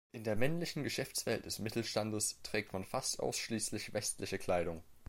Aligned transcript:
In 0.13 0.23
der 0.23 0.35
männlichen 0.35 0.81
Geschäftswelt 0.83 1.45
des 1.45 1.59
Mittelstandes 1.59 2.39
trägt 2.41 2.73
man 2.73 2.85
fast 2.85 3.19
ausschließlich 3.19 3.93
westliche 3.93 4.39
Kleidung. 4.39 4.81